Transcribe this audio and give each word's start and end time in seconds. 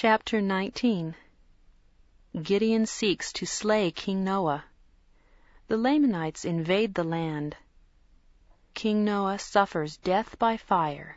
Chapter 0.00 0.40
19 0.40 1.16
Gideon 2.40 2.86
seeks 2.86 3.32
to 3.32 3.44
slay 3.44 3.90
King 3.90 4.22
Noah. 4.22 4.64
The 5.66 5.76
Lamanites 5.76 6.44
invade 6.44 6.94
the 6.94 7.02
land. 7.02 7.56
King 8.74 9.04
Noah 9.04 9.40
suffers 9.40 9.96
death 9.96 10.38
by 10.38 10.56
fire. 10.56 11.16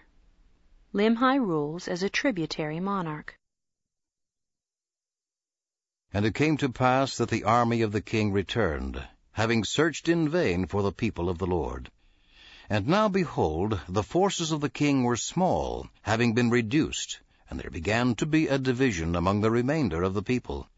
Limhi 0.96 1.38
rules 1.38 1.88
as 1.88 2.02
a 2.02 2.10
tributary 2.10 2.80
monarch. 2.80 3.38
And 6.12 6.26
it 6.26 6.34
came 6.34 6.58
to 6.58 6.70
pass 6.70 7.18
that 7.18 7.30
the 7.30 7.44
army 7.44 7.84
of 7.84 7.92
the 7.92 8.02
king 8.02 8.32
returned, 8.32 9.08
having 9.34 9.64
searched 9.64 10.10
in 10.10 10.28
vain 10.28 10.66
for 10.66 10.82
the 10.82 10.92
people 10.92 11.30
of 11.30 11.38
the 11.38 11.46
Lord. 11.46 11.92
And 12.68 12.88
now 12.88 13.10
behold, 13.10 13.80
the 13.88 14.02
forces 14.02 14.52
of 14.52 14.60
the 14.60 14.72
king 14.72 15.04
were 15.04 15.18
small, 15.18 15.88
having 16.02 16.34
been 16.34 16.50
reduced, 16.50 17.20
and 17.52 17.60
there 17.60 17.70
began 17.70 18.16
to 18.16 18.26
be 18.26 18.48
a 18.48 18.58
division 18.58 19.14
among 19.14 19.42
the 19.42 19.52
remainder 19.52 20.04
of 20.04 20.14
the 20.14 20.24
people. 20.24 20.70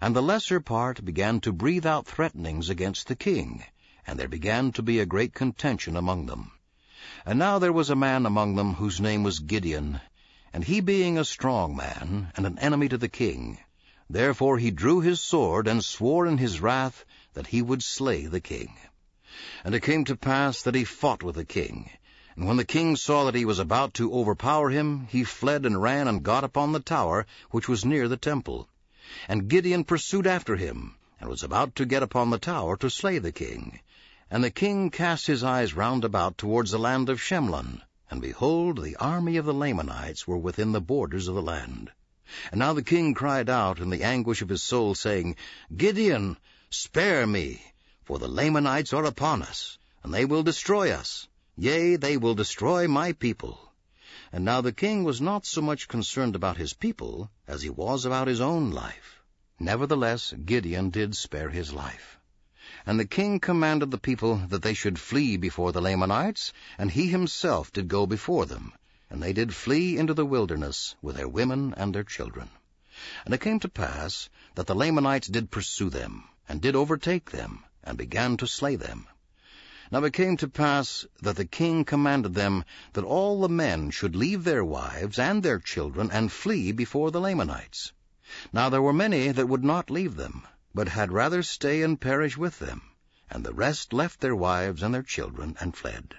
And 0.00 0.14
the 0.14 0.20
lesser 0.20 0.58
part 0.58 1.04
began 1.04 1.38
to 1.42 1.52
breathe 1.52 1.86
out 1.86 2.04
threatenings 2.04 2.68
against 2.68 3.06
the 3.06 3.14
king, 3.14 3.62
and 4.04 4.18
there 4.18 4.26
began 4.26 4.72
to 4.72 4.82
be 4.82 4.98
a 4.98 5.06
great 5.06 5.34
contention 5.34 5.96
among 5.96 6.26
them. 6.26 6.50
And 7.24 7.38
now 7.38 7.60
there 7.60 7.72
was 7.72 7.90
a 7.90 7.94
man 7.94 8.26
among 8.26 8.56
them 8.56 8.74
whose 8.74 9.00
name 9.00 9.22
was 9.22 9.38
Gideon, 9.38 10.00
and 10.52 10.64
he 10.64 10.80
being 10.80 11.16
a 11.16 11.24
strong 11.24 11.76
man, 11.76 12.32
and 12.34 12.44
an 12.44 12.58
enemy 12.58 12.88
to 12.88 12.98
the 12.98 13.08
king, 13.08 13.58
therefore 14.10 14.58
he 14.58 14.72
drew 14.72 15.00
his 15.00 15.20
sword, 15.20 15.68
and 15.68 15.84
swore 15.84 16.26
in 16.26 16.38
his 16.38 16.60
wrath 16.60 17.04
that 17.34 17.46
he 17.46 17.62
would 17.62 17.84
slay 17.84 18.26
the 18.26 18.40
king. 18.40 18.76
And 19.62 19.76
it 19.76 19.84
came 19.84 20.04
to 20.06 20.16
pass 20.16 20.62
that 20.62 20.74
he 20.74 20.82
fought 20.82 21.22
with 21.22 21.36
the 21.36 21.44
king, 21.44 21.88
and 22.36 22.46
when 22.46 22.58
the 22.58 22.64
king 22.66 22.96
saw 22.96 23.24
that 23.24 23.34
he 23.34 23.46
was 23.46 23.58
about 23.58 23.94
to 23.94 24.12
overpower 24.12 24.68
him, 24.68 25.06
he 25.08 25.24
fled 25.24 25.64
and 25.64 25.80
ran 25.80 26.06
and 26.06 26.22
got 26.22 26.44
upon 26.44 26.72
the 26.72 26.80
tower 26.80 27.26
which 27.50 27.66
was 27.66 27.82
near 27.82 28.08
the 28.08 28.16
temple. 28.18 28.68
And 29.26 29.48
Gideon 29.48 29.84
pursued 29.84 30.26
after 30.26 30.56
him, 30.56 30.96
and 31.18 31.30
was 31.30 31.42
about 31.42 31.74
to 31.76 31.86
get 31.86 32.02
upon 32.02 32.28
the 32.28 32.38
tower 32.38 32.76
to 32.76 32.90
slay 32.90 33.18
the 33.18 33.32
king. 33.32 33.80
And 34.30 34.44
the 34.44 34.50
king 34.50 34.90
cast 34.90 35.26
his 35.26 35.42
eyes 35.42 35.72
round 35.72 36.04
about 36.04 36.36
towards 36.36 36.72
the 36.72 36.78
land 36.78 37.08
of 37.08 37.22
Shemlon, 37.22 37.80
and 38.10 38.20
behold, 38.20 38.82
the 38.82 38.96
army 38.96 39.38
of 39.38 39.46
the 39.46 39.54
Lamanites 39.54 40.28
were 40.28 40.36
within 40.36 40.72
the 40.72 40.80
borders 40.82 41.28
of 41.28 41.36
the 41.36 41.42
land. 41.42 41.90
And 42.50 42.58
now 42.58 42.74
the 42.74 42.82
king 42.82 43.14
cried 43.14 43.48
out 43.48 43.78
in 43.78 43.88
the 43.88 44.02
anguish 44.02 44.42
of 44.42 44.50
his 44.50 44.62
soul, 44.62 44.94
saying, 44.94 45.36
Gideon, 45.74 46.36
spare 46.68 47.26
me, 47.26 47.62
for 48.04 48.18
the 48.18 48.28
Lamanites 48.28 48.92
are 48.92 49.06
upon 49.06 49.40
us, 49.42 49.78
and 50.02 50.12
they 50.12 50.26
will 50.26 50.42
destroy 50.42 50.90
us. 50.90 51.28
Yea, 51.58 51.96
they 51.96 52.18
will 52.18 52.34
destroy 52.34 52.86
my 52.86 53.12
people. 53.12 53.72
And 54.30 54.44
now 54.44 54.60
the 54.60 54.72
king 54.72 55.04
was 55.04 55.22
not 55.22 55.46
so 55.46 55.62
much 55.62 55.88
concerned 55.88 56.36
about 56.36 56.58
his 56.58 56.74
people 56.74 57.30
as 57.48 57.62
he 57.62 57.70
was 57.70 58.04
about 58.04 58.28
his 58.28 58.42
own 58.42 58.70
life. 58.70 59.22
Nevertheless, 59.58 60.34
Gideon 60.44 60.90
did 60.90 61.16
spare 61.16 61.48
his 61.48 61.72
life. 61.72 62.18
And 62.84 63.00
the 63.00 63.06
king 63.06 63.40
commanded 63.40 63.90
the 63.90 63.96
people 63.96 64.36
that 64.48 64.60
they 64.60 64.74
should 64.74 64.98
flee 64.98 65.38
before 65.38 65.72
the 65.72 65.80
Lamanites, 65.80 66.52
and 66.76 66.90
he 66.90 67.06
himself 67.06 67.72
did 67.72 67.88
go 67.88 68.06
before 68.06 68.44
them. 68.44 68.74
And 69.08 69.22
they 69.22 69.32
did 69.32 69.54
flee 69.54 69.96
into 69.96 70.12
the 70.12 70.26
wilderness 70.26 70.94
with 71.00 71.16
their 71.16 71.28
women 71.28 71.72
and 71.74 71.94
their 71.94 72.04
children. 72.04 72.50
And 73.24 73.32
it 73.32 73.40
came 73.40 73.60
to 73.60 73.68
pass 73.70 74.28
that 74.56 74.66
the 74.66 74.74
Lamanites 74.74 75.28
did 75.28 75.50
pursue 75.50 75.88
them, 75.88 76.24
and 76.48 76.60
did 76.60 76.76
overtake 76.76 77.30
them, 77.30 77.64
and 77.82 77.96
began 77.96 78.36
to 78.36 78.46
slay 78.46 78.76
them. 78.76 79.06
Now 79.92 80.02
it 80.02 80.14
came 80.14 80.36
to 80.38 80.48
pass 80.48 81.06
that 81.22 81.36
the 81.36 81.44
king 81.44 81.84
commanded 81.84 82.34
them 82.34 82.64
that 82.94 83.04
all 83.04 83.40
the 83.40 83.48
men 83.48 83.92
should 83.92 84.16
leave 84.16 84.42
their 84.42 84.64
wives 84.64 85.16
and 85.16 85.44
their 85.44 85.60
children 85.60 86.10
and 86.10 86.32
flee 86.32 86.72
before 86.72 87.12
the 87.12 87.20
Lamanites. 87.20 87.92
Now 88.52 88.68
there 88.68 88.82
were 88.82 88.92
many 88.92 89.30
that 89.30 89.46
would 89.48 89.62
not 89.62 89.88
leave 89.88 90.16
them, 90.16 90.44
but 90.74 90.88
had 90.88 91.12
rather 91.12 91.40
stay 91.44 91.82
and 91.82 92.00
perish 92.00 92.36
with 92.36 92.58
them, 92.58 92.82
and 93.30 93.44
the 93.44 93.54
rest 93.54 93.92
left 93.92 94.18
their 94.18 94.34
wives 94.34 94.82
and 94.82 94.92
their 94.92 95.04
children 95.04 95.56
and 95.60 95.76
fled. 95.76 96.16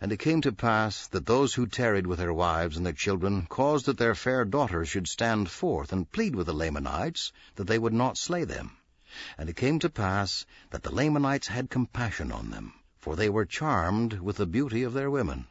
And 0.00 0.10
it 0.10 0.18
came 0.18 0.40
to 0.40 0.50
pass 0.50 1.06
that 1.06 1.26
those 1.26 1.54
who 1.54 1.68
tarried 1.68 2.08
with 2.08 2.18
their 2.18 2.34
wives 2.34 2.76
and 2.76 2.84
their 2.84 2.92
children 2.92 3.46
caused 3.46 3.86
that 3.86 3.98
their 3.98 4.16
fair 4.16 4.44
daughters 4.44 4.88
should 4.88 5.06
stand 5.06 5.48
forth 5.48 5.92
and 5.92 6.10
plead 6.10 6.34
with 6.34 6.48
the 6.48 6.52
Lamanites 6.52 7.32
that 7.54 7.68
they 7.68 7.78
would 7.78 7.94
not 7.94 8.18
slay 8.18 8.42
them. 8.42 8.76
And 9.38 9.48
it 9.48 9.54
came 9.54 9.78
to 9.78 9.88
pass 9.88 10.44
that 10.70 10.82
the 10.82 10.92
Lamanites 10.92 11.46
had 11.46 11.70
compassion 11.70 12.32
on 12.32 12.50
them, 12.50 12.74
for 12.98 13.14
they 13.14 13.28
were 13.30 13.44
charmed 13.44 14.14
with 14.14 14.38
the 14.38 14.44
beauty 14.44 14.82
of 14.82 14.92
their 14.92 15.08
women. 15.08 15.46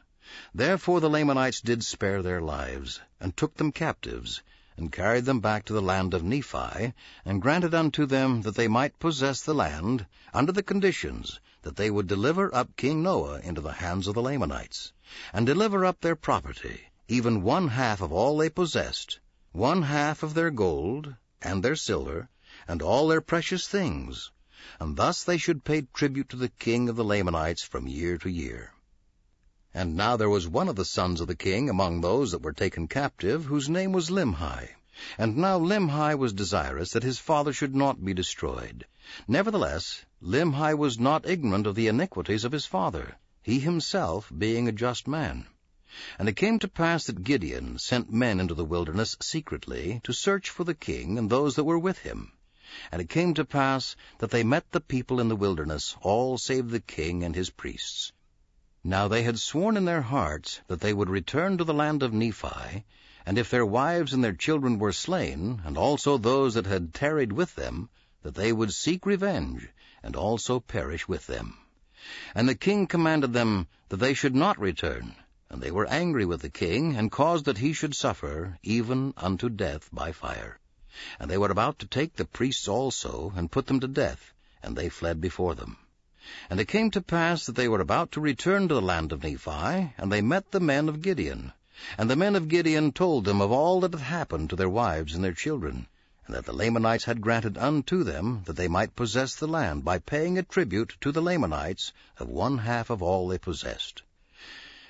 Therefore 0.53 0.99
the 0.99 1.09
Lamanites 1.09 1.61
did 1.61 1.81
spare 1.81 2.21
their 2.21 2.41
lives, 2.41 2.99
and 3.21 3.37
took 3.37 3.55
them 3.55 3.71
captives, 3.71 4.43
and 4.75 4.91
carried 4.91 5.23
them 5.23 5.39
back 5.39 5.63
to 5.63 5.71
the 5.71 5.81
land 5.81 6.13
of 6.13 6.25
Nephi, 6.25 6.91
and 7.23 7.41
granted 7.41 7.73
unto 7.73 8.05
them 8.05 8.41
that 8.41 8.55
they 8.55 8.67
might 8.67 8.99
possess 8.99 9.41
the 9.41 9.53
land, 9.53 10.07
under 10.33 10.51
the 10.51 10.61
conditions 10.61 11.39
that 11.61 11.77
they 11.77 11.89
would 11.89 12.07
deliver 12.07 12.53
up 12.53 12.75
King 12.75 13.01
Noah 13.01 13.39
into 13.39 13.61
the 13.61 13.71
hands 13.71 14.07
of 14.09 14.13
the 14.13 14.21
Lamanites, 14.21 14.91
and 15.31 15.45
deliver 15.45 15.85
up 15.85 16.01
their 16.01 16.17
property, 16.17 16.81
even 17.07 17.43
one 17.43 17.69
half 17.69 18.01
of 18.01 18.11
all 18.11 18.37
they 18.37 18.49
possessed, 18.49 19.21
one 19.53 19.83
half 19.83 20.21
of 20.21 20.33
their 20.33 20.51
gold, 20.51 21.15
and 21.41 21.63
their 21.63 21.77
silver, 21.77 22.27
and 22.67 22.81
all 22.81 23.07
their 23.07 23.21
precious 23.21 23.67
things, 23.67 24.31
and 24.79 24.95
thus 24.95 25.23
they 25.23 25.37
should 25.37 25.63
pay 25.63 25.81
tribute 25.93 26.29
to 26.29 26.37
the 26.37 26.49
king 26.49 26.89
of 26.89 26.95
the 26.95 27.03
Lamanites 27.03 27.63
from 27.63 27.87
year 27.87 28.17
to 28.17 28.29
year. 28.29 28.71
And 29.73 29.95
now 29.95 30.17
there 30.17 30.29
was 30.29 30.47
one 30.47 30.69
of 30.69 30.75
the 30.75 30.85
sons 30.85 31.19
of 31.19 31.27
the 31.27 31.35
king 31.35 31.69
among 31.69 32.01
those 32.01 32.31
that 32.31 32.43
were 32.43 32.53
taken 32.53 32.87
captive, 32.87 33.45
whose 33.45 33.67
name 33.67 33.91
was 33.91 34.11
Limhi. 34.11 34.69
And 35.17 35.37
now 35.37 35.57
Limhi 35.57 36.15
was 36.15 36.31
desirous 36.31 36.91
that 36.91 37.01
his 37.01 37.17
father 37.17 37.51
should 37.51 37.75
not 37.75 38.05
be 38.05 38.13
destroyed. 38.13 38.85
Nevertheless, 39.27 40.05
Limhi 40.21 40.77
was 40.77 40.99
not 40.99 41.27
ignorant 41.27 41.65
of 41.65 41.73
the 41.73 41.87
iniquities 41.87 42.45
of 42.45 42.51
his 42.51 42.67
father, 42.67 43.17
he 43.41 43.59
himself 43.59 44.31
being 44.37 44.67
a 44.67 44.71
just 44.71 45.07
man. 45.07 45.47
And 46.19 46.29
it 46.29 46.35
came 46.35 46.59
to 46.59 46.67
pass 46.67 47.05
that 47.05 47.23
Gideon 47.23 47.79
sent 47.79 48.13
men 48.13 48.39
into 48.39 48.53
the 48.53 48.63
wilderness 48.63 49.17
secretly 49.21 49.99
to 50.03 50.13
search 50.13 50.49
for 50.49 50.63
the 50.63 50.75
king 50.75 51.17
and 51.17 51.29
those 51.29 51.55
that 51.55 51.63
were 51.63 51.79
with 51.79 51.97
him. 51.97 52.31
And 52.91 53.01
it 53.01 53.09
came 53.09 53.33
to 53.35 53.45
pass 53.45 53.95
that 54.17 54.31
they 54.31 54.43
met 54.43 54.71
the 54.71 54.81
people 54.81 55.19
in 55.19 55.27
the 55.27 55.35
wilderness, 55.35 55.95
all 56.01 56.37
save 56.37 56.69
the 56.69 56.79
king 56.79 57.23
and 57.23 57.35
his 57.35 57.49
priests. 57.49 58.11
Now 58.83 59.07
they 59.07 59.23
had 59.23 59.39
sworn 59.39 59.77
in 59.77 59.85
their 59.85 60.01
hearts 60.01 60.59
that 60.67 60.81
they 60.81 60.93
would 60.93 61.09
return 61.09 61.57
to 61.57 61.63
the 61.63 61.73
land 61.73 62.03
of 62.03 62.13
Nephi, 62.13 62.83
and 63.25 63.37
if 63.37 63.49
their 63.49 63.65
wives 63.65 64.11
and 64.11 64.23
their 64.23 64.33
children 64.33 64.77
were 64.77 64.91
slain, 64.91 65.61
and 65.63 65.77
also 65.77 66.17
those 66.17 66.55
that 66.55 66.65
had 66.65 66.93
tarried 66.93 67.31
with 67.31 67.55
them, 67.55 67.89
that 68.23 68.35
they 68.35 68.51
would 68.51 68.73
seek 68.73 69.05
revenge, 69.05 69.69
and 70.01 70.15
also 70.15 70.59
perish 70.59 71.07
with 71.07 71.27
them. 71.27 71.57
And 72.35 72.49
the 72.49 72.55
king 72.55 72.87
commanded 72.87 73.31
them 73.31 73.67
that 73.87 73.97
they 73.97 74.13
should 74.13 74.35
not 74.35 74.59
return, 74.59 75.15
and 75.49 75.61
they 75.61 75.71
were 75.71 75.85
angry 75.85 76.25
with 76.25 76.41
the 76.41 76.49
king, 76.49 76.97
and 76.97 77.11
caused 77.11 77.45
that 77.45 77.59
he 77.59 77.71
should 77.71 77.95
suffer, 77.95 78.57
even 78.63 79.13
unto 79.15 79.47
death 79.47 79.89
by 79.93 80.11
fire. 80.11 80.59
And 81.19 81.27
they 81.27 81.39
were 81.39 81.49
about 81.49 81.79
to 81.79 81.87
take 81.87 82.17
the 82.17 82.25
priests 82.25 82.67
also, 82.67 83.33
and 83.35 83.51
put 83.51 83.65
them 83.65 83.79
to 83.79 83.87
death, 83.87 84.31
and 84.61 84.75
they 84.75 84.89
fled 84.89 85.19
before 85.19 85.55
them. 85.55 85.77
And 86.51 86.59
it 86.59 86.67
came 86.67 86.91
to 86.91 87.01
pass 87.01 87.47
that 87.47 87.55
they 87.55 87.67
were 87.67 87.81
about 87.81 88.11
to 88.11 88.21
return 88.21 88.67
to 88.67 88.75
the 88.75 88.79
land 88.79 89.11
of 89.11 89.23
Nephi, 89.23 89.95
and 89.97 90.11
they 90.11 90.21
met 90.21 90.51
the 90.51 90.59
men 90.59 90.87
of 90.87 91.01
Gideon. 91.01 91.51
And 91.97 92.11
the 92.11 92.15
men 92.15 92.35
of 92.35 92.47
Gideon 92.47 92.91
told 92.91 93.25
them 93.25 93.41
of 93.41 93.51
all 93.51 93.79
that 93.79 93.93
had 93.93 94.01
happened 94.01 94.51
to 94.51 94.55
their 94.55 94.69
wives 94.69 95.15
and 95.15 95.23
their 95.23 95.33
children, 95.33 95.87
and 96.27 96.35
that 96.35 96.45
the 96.45 96.53
Lamanites 96.53 97.05
had 97.05 97.21
granted 97.21 97.57
unto 97.57 98.03
them 98.03 98.43
that 98.45 98.55
they 98.55 98.67
might 98.67 98.95
possess 98.95 99.33
the 99.33 99.47
land 99.47 99.83
by 99.83 99.97
paying 99.97 100.37
a 100.37 100.43
tribute 100.43 100.95
to 101.01 101.11
the 101.11 101.23
Lamanites 101.23 101.91
of 102.19 102.29
one 102.29 102.59
half 102.59 102.91
of 102.91 103.01
all 103.01 103.27
they 103.27 103.39
possessed. 103.39 104.03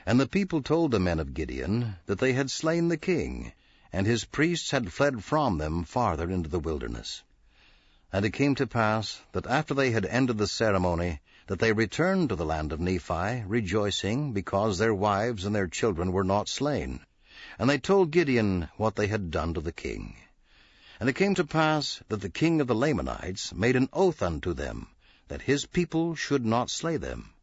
And 0.05 0.19
the 0.19 0.27
people 0.27 0.61
told 0.61 0.91
the 0.91 0.99
men 0.99 1.21
of 1.21 1.33
Gideon 1.33 1.95
that 2.07 2.19
they 2.19 2.33
had 2.33 2.51
slain 2.51 2.89
the 2.89 2.97
king, 2.97 3.53
and 3.93 4.07
his 4.07 4.25
priests 4.25 4.71
had 4.71 4.91
fled 4.91 5.23
from 5.23 5.59
them 5.59 5.83
farther 5.83 6.31
into 6.31 6.49
the 6.49 6.59
wilderness. 6.59 7.21
And 8.11 8.25
it 8.25 8.31
came 8.31 8.55
to 8.55 8.65
pass 8.65 9.21
that 9.33 9.45
after 9.45 9.75
they 9.75 9.91
had 9.91 10.05
ended 10.07 10.39
the 10.39 10.47
ceremony, 10.47 11.21
that 11.45 11.59
they 11.59 11.73
returned 11.73 12.29
to 12.29 12.35
the 12.35 12.45
land 12.45 12.71
of 12.71 12.79
Nephi, 12.79 13.43
rejoicing, 13.45 14.33
because 14.33 14.79
their 14.79 14.95
wives 14.95 15.45
and 15.45 15.55
their 15.55 15.67
children 15.67 16.11
were 16.11 16.23
not 16.23 16.49
slain. 16.49 17.01
And 17.59 17.69
they 17.69 17.77
told 17.77 18.09
Gideon 18.09 18.67
what 18.77 18.95
they 18.95 19.05
had 19.05 19.29
done 19.29 19.53
to 19.53 19.61
the 19.61 19.71
king. 19.71 20.15
And 20.99 21.07
it 21.07 21.13
came 21.13 21.35
to 21.35 21.43
pass 21.43 22.01
that 22.09 22.21
the 22.21 22.29
king 22.29 22.61
of 22.61 22.67
the 22.67 22.75
Lamanites 22.75 23.53
made 23.53 23.75
an 23.75 23.89
oath 23.93 24.23
unto 24.23 24.53
them, 24.53 24.87
that 25.27 25.43
his 25.43 25.67
people 25.67 26.15
should 26.15 26.45
not 26.45 26.71
slay 26.71 26.97
them. 26.97 27.33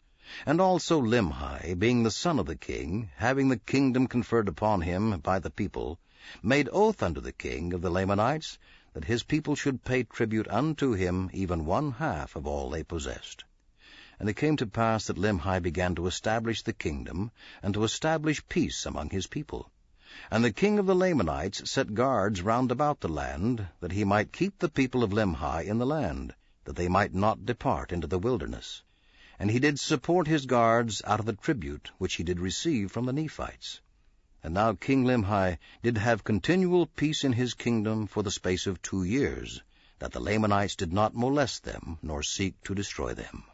And 0.47 0.61
also 0.61 1.01
Limhi, 1.01 1.79
being 1.79 2.03
the 2.03 2.11
son 2.11 2.41
of 2.41 2.47
the 2.47 2.57
king, 2.57 3.11
having 3.17 3.51
the 3.51 3.59
kingdom 3.59 4.09
conferred 4.09 4.49
upon 4.49 4.81
him 4.81 5.21
by 5.21 5.39
the 5.39 5.51
people, 5.51 6.01
made 6.43 6.69
oath 6.73 7.03
unto 7.03 7.21
the 7.21 7.33
king 7.33 7.73
of 7.73 7.81
the 7.81 7.91
Lamanites 7.91 8.59
that 8.93 9.05
his 9.05 9.23
people 9.23 9.55
should 9.55 9.85
pay 9.85 10.03
tribute 10.03 10.49
unto 10.49 10.93
him 10.93 11.31
even 11.33 11.65
one 11.65 11.93
half 11.93 12.37
of 12.37 12.47
all 12.47 12.69
they 12.69 12.83
possessed. 12.83 13.45
And 14.19 14.29
it 14.29 14.37
came 14.37 14.57
to 14.59 14.67
pass 14.67 15.07
that 15.07 15.17
Limhi 15.17 15.63
began 15.63 15.95
to 15.95 16.07
establish 16.07 16.63
the 16.63 16.73
kingdom, 16.73 17.31
and 17.63 17.73
to 17.73 17.85
establish 17.85 18.47
peace 18.49 18.85
among 18.85 19.11
his 19.11 19.27
people. 19.27 19.71
And 20.31 20.45
the 20.45 20.53
king 20.53 20.79
of 20.79 20.87
the 20.87 20.95
Lamanites 20.95 21.71
set 21.71 21.95
guards 21.95 22.43
round 22.43 22.71
about 22.71 23.01
the 23.01 23.09
land, 23.09 23.69
that 23.79 23.93
he 23.93 24.05
might 24.05 24.33
keep 24.33 24.59
the 24.59 24.69
people 24.69 25.03
of 25.03 25.13
Limhi 25.13 25.65
in 25.65 25.79
the 25.79 25.87
land, 25.87 26.35
that 26.65 26.77
they 26.77 26.89
might 26.89 27.15
not 27.15 27.47
depart 27.47 27.93
into 27.93 28.07
the 28.07 28.19
wilderness. 28.19 28.83
And 29.39 29.51
he 29.51 29.59
did 29.59 29.81
support 29.81 30.27
his 30.27 30.45
guards 30.45 31.01
out 31.07 31.21
of 31.21 31.27
the 31.27 31.33
tribute 31.33 31.91
which 31.97 32.17
he 32.17 32.25
did 32.25 32.41
receive 32.41 32.91
from 32.91 33.07
the 33.07 33.13
Nephites. 33.13 33.81
And 34.43 34.55
now 34.55 34.73
King 34.73 35.05
Limhi 35.05 35.59
did 35.83 35.99
have 35.99 36.25
continual 36.25 36.87
peace 36.87 37.25
in 37.25 37.35
his 37.35 37.53
kingdom 37.55 38.07
for 38.07 38.23
the 38.23 38.31
space 38.31 38.67
of 38.67 38.81
two 38.81 39.05
years, 39.05 39.63
that 39.99 40.13
the 40.13 40.21
Lamanites 40.21 40.77
did 40.77 40.93
not 40.93 41.15
molest 41.15 41.65
them, 41.65 41.99
nor 42.03 42.23
seek 42.23 42.63
to 42.65 42.75
destroy 42.75 43.13
them. 43.15 43.45